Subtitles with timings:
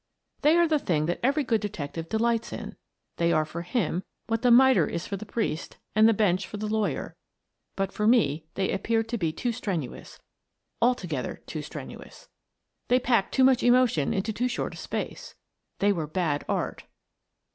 [0.41, 2.75] They are the thing that every good detective de lights in,
[3.17, 6.57] they are for him what the mitre is for the priest and the bench for
[6.57, 7.15] the lawyer,
[7.75, 10.19] but for me they appeared to be too strenuous—
[10.81, 12.29] altogether too strenuous.
[12.87, 15.35] They packed too much emotion into too short a space.
[15.77, 16.85] They were bad art.